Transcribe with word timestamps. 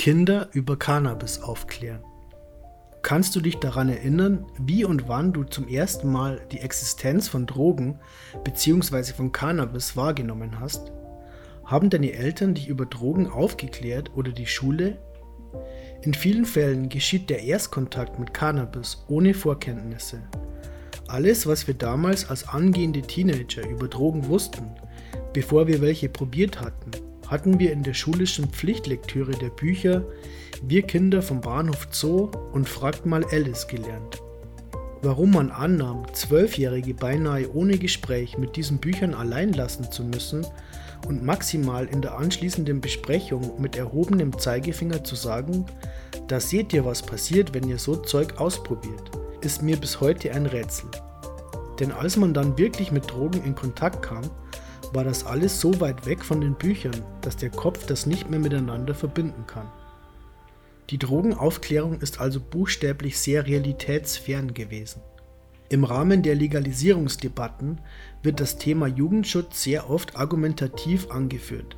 Kinder 0.00 0.48
über 0.52 0.78
Cannabis 0.78 1.42
aufklären. 1.42 2.02
Kannst 3.02 3.36
du 3.36 3.40
dich 3.42 3.56
daran 3.58 3.90
erinnern, 3.90 4.46
wie 4.58 4.86
und 4.86 5.08
wann 5.08 5.34
du 5.34 5.44
zum 5.44 5.68
ersten 5.68 6.10
Mal 6.10 6.40
die 6.52 6.60
Existenz 6.60 7.28
von 7.28 7.44
Drogen 7.44 7.98
bzw. 8.42 9.12
von 9.12 9.30
Cannabis 9.30 9.98
wahrgenommen 9.98 10.58
hast? 10.58 10.90
Haben 11.66 11.90
deine 11.90 12.14
Eltern 12.14 12.54
dich 12.54 12.68
über 12.68 12.86
Drogen 12.86 13.28
aufgeklärt 13.28 14.12
oder 14.16 14.32
die 14.32 14.46
Schule? 14.46 14.96
In 16.00 16.14
vielen 16.14 16.46
Fällen 16.46 16.88
geschieht 16.88 17.28
der 17.28 17.42
Erstkontakt 17.42 18.18
mit 18.18 18.32
Cannabis 18.32 19.04
ohne 19.06 19.34
Vorkenntnisse. 19.34 20.22
Alles, 21.08 21.46
was 21.46 21.66
wir 21.66 21.74
damals 21.74 22.30
als 22.30 22.48
angehende 22.48 23.02
Teenager 23.02 23.68
über 23.68 23.86
Drogen 23.86 24.28
wussten, 24.28 24.64
bevor 25.34 25.66
wir 25.66 25.82
welche 25.82 26.08
probiert 26.08 26.58
hatten, 26.58 26.90
hatten 27.30 27.60
wir 27.60 27.72
in 27.72 27.84
der 27.84 27.94
schulischen 27.94 28.48
Pflichtlektüre 28.48 29.30
der 29.30 29.50
Bücher 29.50 30.02
Wir 30.62 30.82
Kinder 30.82 31.22
vom 31.22 31.40
Bahnhof 31.40 31.86
Zoo 31.92 32.28
und 32.52 32.68
Fragt 32.68 33.06
mal 33.06 33.24
Alice 33.30 33.68
gelernt. 33.68 34.20
Warum 35.02 35.30
man 35.30 35.50
annahm, 35.50 36.04
Zwölfjährige 36.12 36.92
beinahe 36.92 37.50
ohne 37.54 37.78
Gespräch 37.78 38.36
mit 38.36 38.56
diesen 38.56 38.78
Büchern 38.78 39.14
allein 39.14 39.52
lassen 39.52 39.90
zu 39.90 40.04
müssen 40.04 40.44
und 41.06 41.24
maximal 41.24 41.86
in 41.86 42.02
der 42.02 42.18
anschließenden 42.18 42.80
Besprechung 42.80 43.60
mit 43.60 43.76
erhobenem 43.76 44.36
Zeigefinger 44.36 45.04
zu 45.04 45.14
sagen, 45.14 45.64
da 46.26 46.40
seht 46.40 46.72
ihr, 46.72 46.84
was 46.84 47.00
passiert, 47.00 47.54
wenn 47.54 47.68
ihr 47.68 47.78
so 47.78 47.96
Zeug 47.96 48.38
ausprobiert, 48.38 49.10
ist 49.40 49.62
mir 49.62 49.76
bis 49.76 50.00
heute 50.00 50.32
ein 50.32 50.46
Rätsel. 50.46 50.90
Denn 51.78 51.92
als 51.92 52.16
man 52.16 52.34
dann 52.34 52.58
wirklich 52.58 52.92
mit 52.92 53.10
Drogen 53.10 53.42
in 53.44 53.54
Kontakt 53.54 54.02
kam, 54.02 54.24
war 54.92 55.04
das 55.04 55.24
alles 55.24 55.60
so 55.60 55.80
weit 55.80 56.06
weg 56.06 56.24
von 56.24 56.40
den 56.40 56.54
Büchern, 56.54 57.02
dass 57.20 57.36
der 57.36 57.50
Kopf 57.50 57.86
das 57.86 58.06
nicht 58.06 58.30
mehr 58.30 58.40
miteinander 58.40 58.94
verbinden 58.94 59.46
kann. 59.46 59.68
Die 60.90 60.98
Drogenaufklärung 60.98 62.00
ist 62.00 62.20
also 62.20 62.40
buchstäblich 62.40 63.18
sehr 63.18 63.46
realitätsfern 63.46 64.54
gewesen. 64.54 65.02
Im 65.68 65.84
Rahmen 65.84 66.24
der 66.24 66.34
Legalisierungsdebatten 66.34 67.80
wird 68.24 68.40
das 68.40 68.58
Thema 68.58 68.88
Jugendschutz 68.88 69.62
sehr 69.62 69.88
oft 69.88 70.16
argumentativ 70.16 71.12
angeführt, 71.12 71.76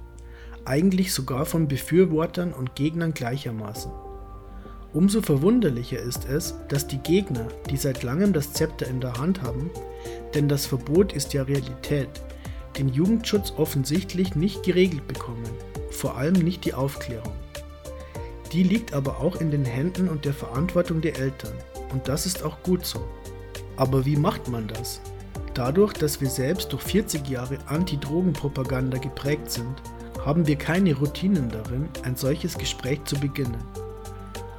eigentlich 0.64 1.12
sogar 1.12 1.44
von 1.44 1.68
Befürwortern 1.68 2.54
und 2.54 2.74
Gegnern 2.74 3.12
gleichermaßen. 3.12 3.92
Umso 4.94 5.20
verwunderlicher 5.20 5.98
ist 5.98 6.26
es, 6.26 6.54
dass 6.68 6.86
die 6.86 6.98
Gegner, 6.98 7.48
die 7.70 7.76
seit 7.76 8.02
langem 8.02 8.32
das 8.32 8.54
Zepter 8.54 8.86
in 8.86 9.00
der 9.00 9.18
Hand 9.18 9.42
haben, 9.42 9.70
denn 10.34 10.48
das 10.48 10.64
Verbot 10.64 11.12
ist 11.12 11.34
ja 11.34 11.42
Realität, 11.42 12.08
den 12.78 12.88
Jugendschutz 12.88 13.52
offensichtlich 13.56 14.34
nicht 14.34 14.62
geregelt 14.62 15.06
bekommen, 15.06 15.48
vor 15.90 16.16
allem 16.16 16.34
nicht 16.34 16.64
die 16.64 16.74
Aufklärung. 16.74 17.32
Die 18.52 18.62
liegt 18.62 18.92
aber 18.92 19.20
auch 19.20 19.36
in 19.36 19.50
den 19.50 19.64
Händen 19.64 20.08
und 20.08 20.24
der 20.24 20.34
Verantwortung 20.34 21.00
der 21.00 21.18
Eltern 21.18 21.54
und 21.92 22.08
das 22.08 22.26
ist 22.26 22.42
auch 22.42 22.62
gut 22.62 22.84
so. 22.84 23.06
Aber 23.76 24.04
wie 24.04 24.16
macht 24.16 24.48
man 24.48 24.68
das? 24.68 25.00
Dadurch, 25.54 25.92
dass 25.92 26.20
wir 26.20 26.28
selbst 26.28 26.72
durch 26.72 26.82
40 26.82 27.28
Jahre 27.28 27.58
Anti-Drogen-Propaganda 27.66 28.98
geprägt 28.98 29.50
sind, 29.50 29.82
haben 30.24 30.46
wir 30.46 30.56
keine 30.56 30.94
Routinen 30.94 31.50
darin, 31.50 31.88
ein 32.04 32.16
solches 32.16 32.56
Gespräch 32.56 33.04
zu 33.04 33.16
beginnen. 33.16 33.62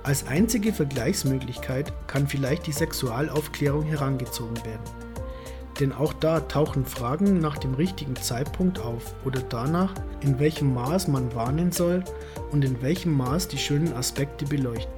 Als 0.04 0.28
einzige 0.28 0.74
Vergleichsmöglichkeit 0.74 1.94
kann 2.08 2.28
vielleicht 2.28 2.68
die 2.68 2.74
Sexualaufklärung 2.74 3.84
herangezogen 3.84 4.58
werden. 4.66 5.03
Denn 5.80 5.92
auch 5.92 6.14
da 6.14 6.40
tauchen 6.40 6.86
Fragen 6.86 7.40
nach 7.40 7.58
dem 7.58 7.74
richtigen 7.74 8.16
Zeitpunkt 8.16 8.80
auf 8.80 9.16
oder 9.26 9.42
danach, 9.42 9.94
in 10.22 10.40
welchem 10.40 10.74
Maß 10.74 11.08
man 11.08 11.34
warnen 11.34 11.72
soll 11.72 12.04
und 12.52 12.64
in 12.64 12.82
welchem 12.82 13.14
Maß 13.18 13.48
die 13.48 13.58
schönen 13.58 13.94
Aspekte 13.94 14.46
beleuchten. 14.46 14.94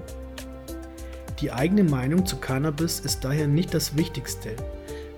Die 1.40 1.52
eigene 1.52 1.84
Meinung 1.84 2.26
zu 2.26 2.38
Cannabis 2.38 3.00
ist 3.00 3.24
daher 3.24 3.48
nicht 3.48 3.74
das 3.74 3.98
Wichtigste, 3.98 4.56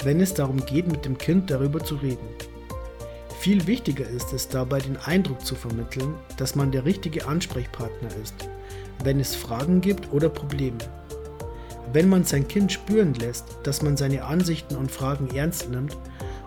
wenn 0.04 0.20
es 0.20 0.34
darum 0.34 0.66
geht, 0.66 0.92
mit 0.92 1.06
dem 1.06 1.18
Kind 1.18 1.50
darüber 1.50 1.84
zu 1.84 1.96
reden. 1.96 2.28
Viel 3.40 3.68
wichtiger 3.68 4.08
ist 4.08 4.34
es 4.34 4.50
dabei, 4.50 4.80
den 4.80 4.98
Eindruck 4.98 5.46
zu 5.46 5.56
vermitteln, 5.56 6.16
dass 6.38 6.56
man 6.56 6.72
der 6.72 6.86
richtige 6.86 7.28
Ansprechpartner 7.28 8.10
ist, 8.22 8.50
wenn 9.04 9.20
es 9.20 9.36
Fragen 9.36 9.80
gibt 9.80 10.12
oder 10.12 10.28
Probleme. 10.28 10.78
Wenn 11.94 12.10
man 12.10 12.26
sein 12.26 12.48
Kind 12.48 12.72
spüren 12.72 13.14
lässt, 13.14 13.46
dass 13.64 13.82
man 13.82 13.96
seine 13.96 14.26
Ansichten 14.26 14.76
und 14.76 14.92
Fragen 14.92 15.30
ernst 15.34 15.70
nimmt 15.70 15.98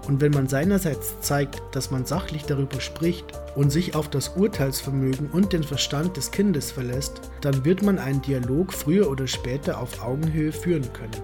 und 0.06 0.20
wenn 0.20 0.32
man 0.32 0.48
seinerseits 0.48 1.20
zeigt, 1.20 1.62
dass 1.72 1.90
man 1.90 2.04
sachlich 2.04 2.44
darüber 2.44 2.80
spricht 2.80 3.24
und 3.54 3.70
sich 3.70 3.94
auf 3.94 4.10
das 4.10 4.30
Urteilsvermögen 4.36 5.30
und 5.30 5.52
den 5.52 5.62
Verstand 5.62 6.16
des 6.16 6.30
Kindes 6.30 6.70
verlässt, 6.70 7.20
dann 7.40 7.64
wird 7.64 7.82
man 7.82 7.98
einen 7.98 8.22
Dialog 8.22 8.72
früher 8.72 9.10
oder 9.10 9.26
später 9.26 9.80
auf 9.80 10.02
Augenhöhe 10.02 10.52
führen 10.52 10.92
können. 10.92 11.22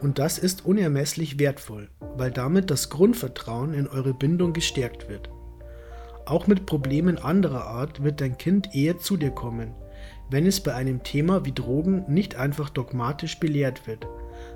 Und 0.00 0.18
das 0.18 0.38
ist 0.38 0.64
unermesslich 0.64 1.38
wertvoll, 1.38 1.88
weil 2.16 2.30
damit 2.30 2.70
das 2.70 2.88
Grundvertrauen 2.88 3.74
in 3.74 3.86
eure 3.86 4.14
Bindung 4.14 4.52
gestärkt 4.52 5.08
wird. 5.08 5.30
Auch 6.24 6.46
mit 6.46 6.66
Problemen 6.66 7.18
anderer 7.18 7.66
Art 7.66 8.02
wird 8.02 8.20
dein 8.20 8.38
Kind 8.38 8.74
eher 8.74 8.98
zu 8.98 9.16
dir 9.16 9.30
kommen, 9.30 9.74
wenn 10.32 10.46
es 10.46 10.60
bei 10.60 10.74
einem 10.74 11.02
Thema 11.02 11.44
wie 11.44 11.52
Drogen 11.52 12.04
nicht 12.08 12.36
einfach 12.36 12.70
dogmatisch 12.70 13.38
belehrt 13.38 13.86
wird, 13.86 14.06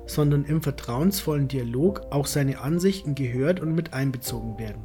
sondern 0.07 0.43
im 0.43 0.61
vertrauensvollen 0.61 1.47
Dialog 1.47 2.01
auch 2.09 2.25
seine 2.25 2.59
Ansichten 2.59 3.13
gehört 3.13 3.59
und 3.59 3.75
mit 3.75 3.93
einbezogen 3.93 4.57
werden. 4.57 4.83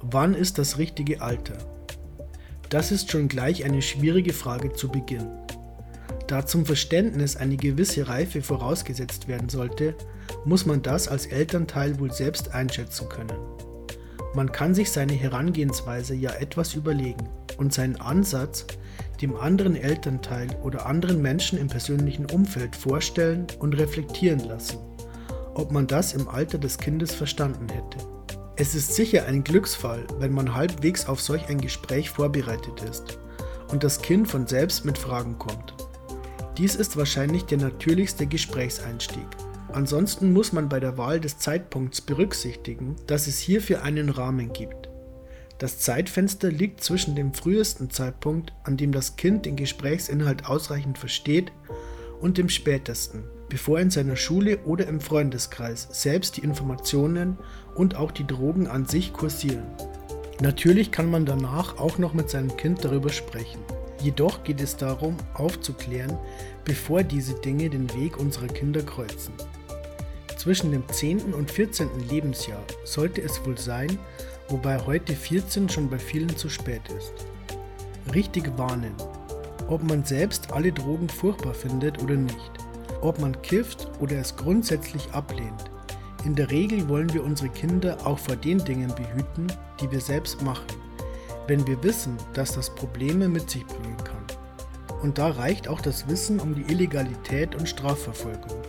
Wann 0.00 0.34
ist 0.34 0.56
das 0.58 0.78
richtige 0.78 1.20
Alter? 1.20 1.58
Das 2.70 2.90
ist 2.90 3.10
schon 3.10 3.28
gleich 3.28 3.64
eine 3.64 3.82
schwierige 3.82 4.32
Frage 4.32 4.72
zu 4.72 4.88
Beginn. 4.88 5.26
Da 6.26 6.46
zum 6.46 6.64
Verständnis 6.64 7.36
eine 7.36 7.56
gewisse 7.56 8.08
Reife 8.08 8.40
vorausgesetzt 8.40 9.28
werden 9.28 9.48
sollte, 9.48 9.94
muss 10.44 10.64
man 10.64 10.80
das 10.80 11.08
als 11.08 11.26
Elternteil 11.26 11.98
wohl 12.00 12.12
selbst 12.12 12.54
einschätzen 12.54 13.08
können. 13.08 13.36
Man 14.34 14.52
kann 14.52 14.74
sich 14.74 14.90
seine 14.90 15.12
Herangehensweise 15.12 16.14
ja 16.14 16.30
etwas 16.30 16.74
überlegen 16.74 17.28
und 17.58 17.74
seinen 17.74 17.96
Ansatz 17.96 18.66
dem 19.20 19.36
anderen 19.36 19.76
Elternteil 19.76 20.48
oder 20.62 20.86
anderen 20.86 21.20
Menschen 21.20 21.58
im 21.58 21.68
persönlichen 21.68 22.26
Umfeld 22.26 22.74
vorstellen 22.74 23.46
und 23.58 23.74
reflektieren 23.74 24.40
lassen, 24.40 24.78
ob 25.54 25.72
man 25.72 25.86
das 25.86 26.14
im 26.14 26.28
Alter 26.28 26.58
des 26.58 26.78
Kindes 26.78 27.14
verstanden 27.14 27.68
hätte. 27.68 27.98
Es 28.56 28.74
ist 28.74 28.94
sicher 28.94 29.26
ein 29.26 29.44
Glücksfall, 29.44 30.06
wenn 30.18 30.32
man 30.32 30.54
halbwegs 30.54 31.06
auf 31.06 31.20
solch 31.20 31.48
ein 31.48 31.60
Gespräch 31.60 32.10
vorbereitet 32.10 32.82
ist 32.88 33.18
und 33.70 33.84
das 33.84 34.02
Kind 34.02 34.28
von 34.28 34.46
selbst 34.46 34.84
mit 34.84 34.98
Fragen 34.98 35.38
kommt. 35.38 35.74
Dies 36.58 36.74
ist 36.74 36.96
wahrscheinlich 36.96 37.44
der 37.44 37.58
natürlichste 37.58 38.26
Gesprächseinstieg. 38.26 39.26
Ansonsten 39.72 40.32
muss 40.32 40.52
man 40.52 40.68
bei 40.68 40.80
der 40.80 40.98
Wahl 40.98 41.20
des 41.20 41.38
Zeitpunkts 41.38 42.00
berücksichtigen, 42.00 42.96
dass 43.06 43.28
es 43.28 43.38
hierfür 43.38 43.82
einen 43.82 44.08
Rahmen 44.08 44.52
gibt. 44.52 44.89
Das 45.60 45.78
Zeitfenster 45.78 46.50
liegt 46.50 46.82
zwischen 46.82 47.14
dem 47.14 47.34
frühesten 47.34 47.90
Zeitpunkt, 47.90 48.54
an 48.64 48.78
dem 48.78 48.92
das 48.92 49.16
Kind 49.16 49.44
den 49.44 49.56
Gesprächsinhalt 49.56 50.46
ausreichend 50.46 50.96
versteht, 50.96 51.52
und 52.18 52.38
dem 52.38 52.48
spätesten, 52.48 53.24
bevor 53.50 53.78
in 53.78 53.90
seiner 53.90 54.16
Schule 54.16 54.58
oder 54.64 54.86
im 54.86 55.02
Freundeskreis 55.02 55.86
selbst 55.90 56.38
die 56.38 56.42
Informationen 56.42 57.36
und 57.74 57.94
auch 57.94 58.10
die 58.10 58.26
Drogen 58.26 58.68
an 58.68 58.86
sich 58.86 59.12
kursieren. 59.12 59.64
Natürlich 60.40 60.90
kann 60.92 61.10
man 61.10 61.26
danach 61.26 61.78
auch 61.78 61.98
noch 61.98 62.14
mit 62.14 62.30
seinem 62.30 62.56
Kind 62.56 62.82
darüber 62.82 63.10
sprechen. 63.10 63.60
Jedoch 64.02 64.44
geht 64.44 64.62
es 64.62 64.78
darum, 64.78 65.18
aufzuklären, 65.34 66.16
bevor 66.64 67.02
diese 67.02 67.34
Dinge 67.34 67.68
den 67.68 67.92
Weg 67.94 68.18
unserer 68.18 68.46
Kinder 68.48 68.82
kreuzen. 68.82 69.34
Zwischen 70.38 70.72
dem 70.72 70.88
10. 70.88 71.34
und 71.34 71.50
14. 71.50 72.08
Lebensjahr 72.08 72.62
sollte 72.84 73.20
es 73.20 73.44
wohl 73.44 73.58
sein, 73.58 73.98
wobei 74.50 74.78
heute 74.78 75.14
14 75.14 75.68
schon 75.68 75.88
bei 75.88 75.98
vielen 75.98 76.36
zu 76.36 76.48
spät 76.48 76.82
ist. 76.96 77.12
Richtig 78.14 78.50
warnen, 78.56 78.94
ob 79.68 79.82
man 79.82 80.04
selbst 80.04 80.52
alle 80.52 80.72
Drogen 80.72 81.08
furchtbar 81.08 81.54
findet 81.54 82.02
oder 82.02 82.16
nicht, 82.16 82.50
ob 83.00 83.20
man 83.20 83.40
kifft 83.42 83.88
oder 84.00 84.16
es 84.16 84.36
grundsätzlich 84.36 85.10
ablehnt. 85.12 85.70
In 86.24 86.34
der 86.34 86.50
Regel 86.50 86.88
wollen 86.88 87.12
wir 87.14 87.24
unsere 87.24 87.48
Kinder 87.48 87.96
auch 88.04 88.18
vor 88.18 88.36
den 88.36 88.58
Dingen 88.64 88.92
behüten, 88.94 89.46
die 89.80 89.90
wir 89.90 90.00
selbst 90.00 90.42
machen, 90.42 90.66
wenn 91.46 91.66
wir 91.66 91.82
wissen, 91.82 92.16
dass 92.34 92.52
das 92.52 92.74
Probleme 92.74 93.28
mit 93.28 93.48
sich 93.48 93.64
bringen 93.66 93.96
kann. 94.04 94.24
Und 95.02 95.16
da 95.16 95.30
reicht 95.30 95.66
auch 95.66 95.80
das 95.80 96.08
Wissen 96.08 96.40
um 96.40 96.54
die 96.54 96.70
Illegalität 96.70 97.54
und 97.54 97.68
Strafverfolgung, 97.68 98.60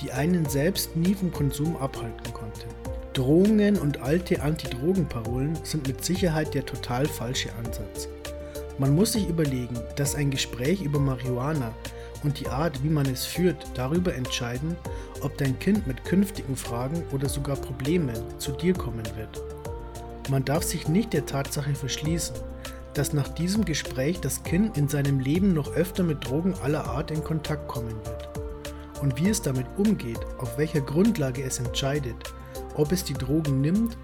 die 0.00 0.10
einen 0.10 0.46
selbst 0.46 0.96
nie 0.96 1.14
vom 1.14 1.32
Konsum 1.32 1.76
abhalten. 1.76 2.25
Drohungen 3.16 3.78
und 3.78 4.02
alte 4.02 4.42
Anti-Drogen-Parolen 4.42 5.58
sind 5.62 5.88
mit 5.88 6.04
Sicherheit 6.04 6.52
der 6.52 6.66
total 6.66 7.06
falsche 7.06 7.48
Ansatz. 7.54 8.08
Man 8.78 8.94
muss 8.94 9.14
sich 9.14 9.26
überlegen, 9.26 9.80
dass 9.96 10.14
ein 10.14 10.30
Gespräch 10.30 10.82
über 10.82 10.98
Marihuana 10.98 11.74
und 12.24 12.38
die 12.38 12.48
Art, 12.48 12.84
wie 12.84 12.90
man 12.90 13.06
es 13.06 13.24
führt, 13.24 13.66
darüber 13.72 14.14
entscheiden, 14.14 14.76
ob 15.22 15.38
dein 15.38 15.58
Kind 15.58 15.86
mit 15.86 16.04
künftigen 16.04 16.56
Fragen 16.56 17.04
oder 17.10 17.30
sogar 17.30 17.56
Problemen 17.56 18.12
zu 18.36 18.52
dir 18.52 18.74
kommen 18.74 19.06
wird. 19.16 19.42
Man 20.28 20.44
darf 20.44 20.64
sich 20.64 20.86
nicht 20.86 21.14
der 21.14 21.24
Tatsache 21.24 21.74
verschließen, 21.74 22.36
dass 22.92 23.14
nach 23.14 23.28
diesem 23.28 23.64
Gespräch 23.64 24.20
das 24.20 24.42
Kind 24.42 24.76
in 24.76 24.88
seinem 24.88 25.20
Leben 25.20 25.54
noch 25.54 25.72
öfter 25.72 26.02
mit 26.02 26.28
Drogen 26.28 26.52
aller 26.62 26.84
Art 26.84 27.10
in 27.10 27.24
Kontakt 27.24 27.66
kommen 27.66 27.96
wird. 28.04 28.28
Und 29.00 29.18
wie 29.18 29.30
es 29.30 29.40
damit 29.40 29.66
umgeht, 29.78 30.20
auf 30.36 30.58
welcher 30.58 30.82
Grundlage 30.82 31.42
es 31.42 31.58
entscheidet, 31.60 32.34
ob 32.76 32.92
es 32.92 33.04
die 33.04 33.14
Drogen 33.14 33.60
nimmt 33.60 33.96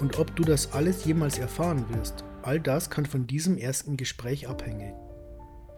und 0.00 0.18
ob 0.18 0.34
du 0.36 0.44
das 0.44 0.72
alles 0.72 1.04
jemals 1.04 1.38
erfahren 1.38 1.84
wirst, 1.90 2.24
all 2.42 2.60
das 2.60 2.90
kann 2.90 3.06
von 3.06 3.26
diesem 3.26 3.56
ersten 3.56 3.96
Gespräch 3.96 4.48
abhängen. 4.48 4.94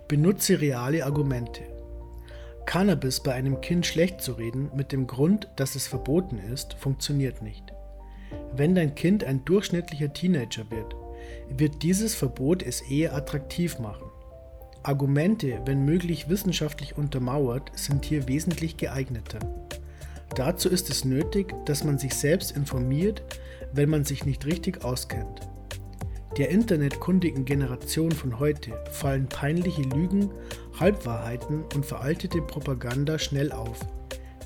Benutze 0.08 0.60
reale 0.60 1.04
Argumente. 1.04 1.62
Cannabis 2.64 3.20
bei 3.20 3.32
einem 3.32 3.60
Kind 3.60 3.86
schlecht 3.86 4.20
zu 4.20 4.32
reden 4.32 4.70
mit 4.74 4.90
dem 4.90 5.06
Grund, 5.06 5.48
dass 5.56 5.76
es 5.76 5.86
verboten 5.86 6.38
ist, 6.38 6.74
funktioniert 6.74 7.42
nicht. 7.42 7.72
Wenn 8.52 8.74
dein 8.74 8.94
Kind 8.94 9.22
ein 9.22 9.44
durchschnittlicher 9.44 10.12
Teenager 10.12 10.70
wird, 10.70 10.96
wird 11.48 11.82
dieses 11.82 12.14
Verbot 12.14 12.62
es 12.62 12.80
eher 12.82 13.14
attraktiv 13.14 13.78
machen. 13.78 14.10
Argumente, 14.82 15.60
wenn 15.64 15.84
möglich 15.84 16.28
wissenschaftlich 16.28 16.96
untermauert, 16.96 17.70
sind 17.74 18.04
hier 18.04 18.28
wesentlich 18.28 18.76
geeigneter. 18.76 19.40
Dazu 20.34 20.68
ist 20.68 20.90
es 20.90 21.04
nötig, 21.04 21.54
dass 21.64 21.84
man 21.84 21.98
sich 21.98 22.14
selbst 22.14 22.56
informiert, 22.56 23.22
wenn 23.72 23.88
man 23.88 24.04
sich 24.04 24.24
nicht 24.24 24.44
richtig 24.46 24.84
auskennt. 24.84 25.40
Der 26.36 26.50
internetkundigen 26.50 27.46
Generation 27.46 28.12
von 28.12 28.38
heute 28.38 28.72
fallen 28.90 29.26
peinliche 29.26 29.82
Lügen, 29.82 30.30
Halbwahrheiten 30.78 31.64
und 31.74 31.86
veraltete 31.86 32.42
Propaganda 32.42 33.18
schnell 33.18 33.52
auf. 33.52 33.80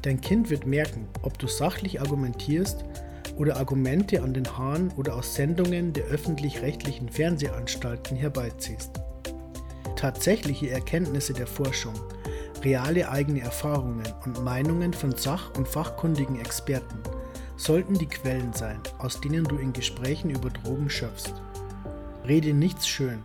Dein 0.03 0.21
Kind 0.21 0.51
wird 0.51 0.67
merken, 0.67 1.09
ob 1.23 1.39
du 1.39 1.49
sachlich 1.49 2.01
argumentierst 2.01 2.85
oder 3.37 3.57
Argumente 3.57 4.23
an 4.23 4.35
den 4.35 4.47
Haaren 4.57 4.93
oder 4.97 5.17
aus 5.17 5.35
Sendungen 5.35 5.93
der 5.93 6.05
öffentlich-rechtlichen 6.05 7.09
Fernsehanstalten 7.09 8.17
herbeiziehst. 8.17 8.91
Tatsächliche 9.97 10.71
Erkenntnisse 10.71 11.33
der 11.33 11.47
Forschung, 11.47 11.95
reale 12.63 13.11
eigene 13.11 13.41
Erfahrungen 13.41 14.07
und 14.25 14.45
Meinungen 14.45 14.93
von 14.93 15.13
sach- 15.17 15.55
und 15.57 15.69
fachkundigen 15.69 16.39
Experten 16.39 16.99
sollten 17.57 17.95
die 17.95 18.07
Quellen 18.07 18.53
sein, 18.53 18.81
aus 18.99 19.21
denen 19.21 19.45
du 19.45 19.57
in 19.57 19.73
Gesprächen 19.73 20.31
über 20.31 20.51
Drogen 20.51 20.89
schöpfst. 20.89 21.35
Rede 22.27 22.55
nichts 22.55 22.87
schön. 22.87 23.23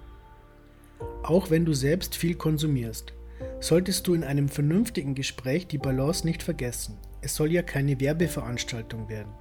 Auch 1.24 1.50
wenn 1.50 1.66
du 1.66 1.74
selbst 1.74 2.16
viel 2.16 2.36
konsumierst, 2.36 3.14
solltest 3.60 4.08
du 4.08 4.14
in 4.14 4.24
einem 4.24 4.50
vernünftigen 4.50 5.16
Gespräch 5.16 5.68
die 5.68 5.78
Balance 5.78 6.26
nicht 6.26 6.44
vergessen. 6.44 6.98
Es 7.22 7.36
soll 7.36 7.52
ja 7.52 7.62
keine 7.62 8.00
Werbeveranstaltung 8.00 9.10
werden. 9.10 9.34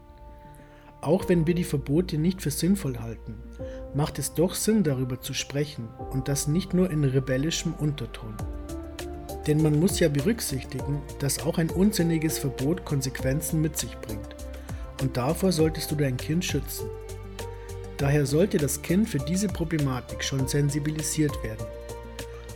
Auch 1.00 1.29
wenn 1.29 1.46
wir 1.46 1.55
die 1.55 1.64
Verbote 1.64 2.17
nicht 2.17 2.41
für 2.41 2.50
sinnvoll 2.50 2.99
halten, 2.99 3.35
macht 3.94 4.19
es 4.19 4.32
doch 4.32 4.55
Sinn, 4.55 4.82
darüber 4.85 5.20
zu 5.20 5.35
sprechen 5.35 5.88
und 6.11 6.29
das 6.29 6.49
nicht 6.49 6.73
nur 6.73 6.91
in 6.91 7.05
rebellischem 7.05 7.75
Unterton. 7.75 8.35
Denn 9.46 9.62
man 9.62 9.79
muss 9.79 10.00
ja 10.00 10.08
berücksichtigen, 10.08 11.02
dass 11.19 11.43
auch 11.43 11.58
ein 11.58 11.70
unsinniges 11.70 12.38
Verbot 12.38 12.85
Konsequenzen 12.85 13.61
mit 13.61 13.79
sich 13.79 13.94
bringt. 13.99 14.35
Und 15.02 15.17
davor 15.17 15.52
solltest 15.52 15.91
du 15.91 15.96
dein 15.96 16.17
Kind 16.17 16.44
schützen. 16.44 16.88
Daher 17.99 18.26
sollte 18.26 18.58
das 18.58 18.82
Kind 18.82 19.08
für 19.08 19.19
diese 19.19 19.49
Problematik 19.49 20.25
schon 20.25 20.49
sensibilisiert 20.49 21.32
werden. 21.44 21.67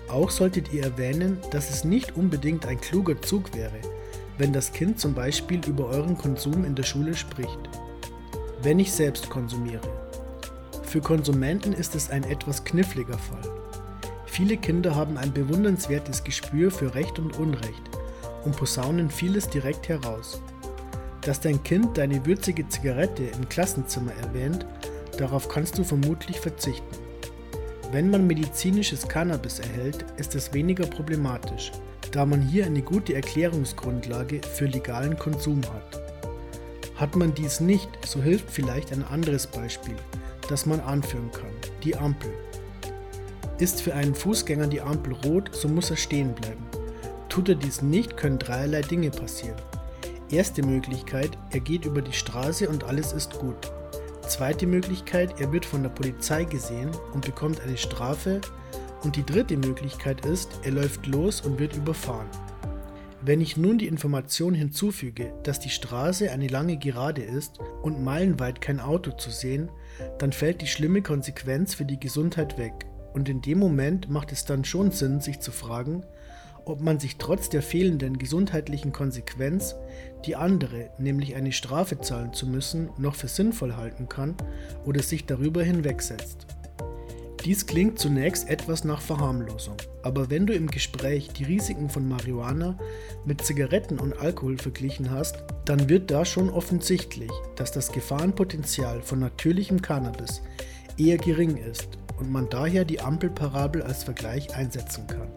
Auch 0.09 0.31
solltet 0.31 0.73
ihr 0.73 0.85
erwähnen, 0.85 1.39
dass 1.51 1.71
es 1.71 1.85
nicht 1.85 2.17
unbedingt 2.17 2.67
ein 2.67 2.81
kluger 2.81 3.21
Zug 3.21 3.55
wäre, 3.55 3.79
wenn 4.39 4.53
das 4.53 4.73
Kind 4.73 4.99
zum 4.99 5.15
Beispiel 5.15 5.61
über 5.67 5.87
euren 5.87 6.17
Konsum 6.17 6.65
in 6.65 6.75
der 6.75 6.85
Schule 6.85 7.15
spricht. 7.15 7.59
Wenn 8.63 8.79
ich 8.79 8.91
selbst 8.91 9.29
konsumiere. 9.29 9.89
Für 10.85 11.01
Konsumenten 11.01 11.75
ist 11.75 11.95
es 11.95 12.09
ein 12.09 12.25
etwas 12.25 12.65
kniffliger 12.65 13.19
Fall. 13.19 13.68
Viele 14.39 14.57
Kinder 14.57 14.95
haben 14.95 15.19
ein 15.19 15.33
bewundernswertes 15.33 16.23
Gespür 16.23 16.71
für 16.71 16.95
Recht 16.95 17.19
und 17.19 17.39
Unrecht 17.39 17.83
und 18.45 18.57
posaunen 18.57 19.11
vieles 19.11 19.49
direkt 19.49 19.89
heraus. 19.89 20.41
Dass 21.23 21.41
dein 21.41 21.61
Kind 21.65 21.99
deine 21.99 22.25
würzige 22.25 22.67
Zigarette 22.69 23.25
im 23.25 23.49
Klassenzimmer 23.49 24.13
erwähnt, 24.23 24.65
Darauf 25.19 25.49
kannst 25.49 25.77
du 25.77 25.83
vermutlich 25.83 26.39
verzichten. 26.39 26.97
Wenn 27.91 28.09
man 28.09 28.29
medizinisches 28.29 29.09
Cannabis 29.09 29.59
erhält, 29.59 30.05
ist 30.17 30.37
es 30.37 30.55
weniger 30.55 30.87
problematisch, 30.87 31.73
da 32.13 32.25
man 32.25 32.41
hier 32.41 32.67
eine 32.67 32.83
gute 32.83 33.15
Erklärungsgrundlage 33.15 34.41
für 34.43 34.67
legalen 34.67 35.19
Konsum 35.19 35.61
hat. 35.65 36.01
Hat 36.95 37.17
man 37.17 37.35
dies 37.35 37.59
nicht, 37.59 37.89
so 38.07 38.23
hilft 38.23 38.49
vielleicht 38.49 38.93
ein 38.93 39.03
anderes 39.03 39.49
Beispiel, 39.49 39.97
das 40.49 40.67
man 40.67 40.79
anführen 40.79 41.33
kann, 41.33 41.51
die 41.83 41.97
Ampel. 41.97 42.31
Ist 43.59 43.83
für 43.83 43.95
einen 43.95 44.15
Fußgänger 44.15 44.69
die 44.69 44.81
Ampel 44.81 45.15
rot, 45.25 45.51
so 45.53 45.67
muss 45.67 45.91
er 45.91 45.97
stehen 45.97 46.33
bleiben. 46.35 46.65
Tut 47.29 47.49
er 47.49 47.57
dies 47.57 47.83
nicht, 47.83 48.17
können 48.17 48.39
dreierlei 48.39 48.83
Dinge 48.83 49.11
passieren. 49.11 49.57
Erste 50.31 50.65
Möglichkeit, 50.65 51.37
er 51.51 51.61
geht 51.61 51.85
über 51.85 52.01
die 52.01 52.13
Straße 52.13 52.69
und 52.69 52.85
alles 52.85 53.13
ist 53.13 53.39
gut. 53.39 53.73
Zweite 54.29 54.67
Möglichkeit, 54.67 55.41
er 55.41 55.51
wird 55.53 55.65
von 55.65 55.83
der 55.83 55.91
Polizei 55.91 56.45
gesehen 56.45 56.91
und 57.15 57.25
bekommt 57.25 57.61
eine 57.63 57.77
Strafe. 57.77 58.41
Und 59.03 59.17
die 59.17 59.25
dritte 59.25 59.57
Möglichkeit 59.57 60.25
ist, 60.27 60.51
er 60.63 60.73
läuft 60.73 61.07
los 61.07 61.41
und 61.41 61.59
wird 61.59 61.75
überfahren. 61.75 62.27
Wenn 63.23 63.41
ich 63.41 63.57
nun 63.57 63.79
die 63.79 63.89
Information 63.89 64.55
hinzufüge, 64.55 65.33
dass 65.43 65.59
die 65.59 65.71
Straße 65.71 66.31
eine 66.31 66.47
lange 66.47 66.77
Gerade 66.77 67.23
ist 67.23 67.59
und 67.83 68.05
meilenweit 68.05 68.61
kein 68.61 68.79
Auto 68.79 69.11
zu 69.13 69.31
sehen, 69.31 69.71
dann 70.19 70.33
fällt 70.33 70.61
die 70.61 70.69
schlimme 70.69 71.03
Konsequenz 71.03 71.75
für 71.75 71.85
die 71.85 71.99
Gesundheit 71.99 72.59
weg. 72.59 72.87
Und 73.13 73.29
in 73.29 73.43
dem 73.43 73.59
Moment 73.59 74.09
macht 74.09 74.33
es 74.33 74.45
dann 74.45 74.65
schon 74.65 74.91
Sinn, 74.91 75.21
sich 75.21 75.41
zu 75.41 75.51
fragen, 75.51 76.05
ob 76.69 76.81
man 76.81 77.01
sich 77.01 77.17
trotz 77.17 77.49
der 77.49 77.63
fehlenden 77.63 78.19
gesundheitlichen 78.19 78.93
Konsequenz 78.93 79.75
die 80.27 80.37
andere, 80.37 80.91
nämlich 80.99 81.35
eine 81.35 81.53
Strafe 81.53 81.99
zahlen 82.01 82.33
zu 82.33 82.47
müssen, 82.47 82.91
noch 82.99 83.15
für 83.15 83.29
sinnvoll 83.29 83.77
halten 83.77 84.09
kann 84.09 84.35
oder 84.85 85.03
sich 85.03 85.25
darüber 85.25 85.63
hinwegsetzt. 85.63 86.47
Dies 87.45 87.67
klingt 87.67 87.99
zunächst 87.99 88.51
etwas 88.51 88.85
nach 88.85 89.01
Verharmlosung, 89.01 89.77
aber 90.03 90.29
wenn 90.29 90.47
du 90.47 90.53
im 90.53 90.67
Gespräch 90.67 91.31
die 91.31 91.45
Risiken 91.45 91.89
von 91.89 92.07
Marihuana 92.07 92.77
mit 93.25 93.43
Zigaretten 93.43 94.01
und 94.01 94.19
Alkohol 94.19 94.59
verglichen 94.59 95.11
hast, 95.11 95.45
dann 95.65 95.89
wird 95.89 96.11
da 96.11 96.25
schon 96.25 96.51
offensichtlich, 96.51 97.31
dass 97.57 97.71
das 97.71 97.93
Gefahrenpotenzial 97.93 99.03
von 99.03 99.21
natürlichem 99.21 99.81
Cannabis 99.81 100.43
eher 100.99 101.17
gering 101.17 101.57
ist 101.57 101.97
und 102.19 102.31
man 102.31 102.49
daher 102.49 102.85
die 102.85 103.01
Ampelparabel 103.01 103.83
als 103.83 104.05
Vergleich 104.05 104.55
einsetzen 104.55 105.07
kann. 105.07 105.29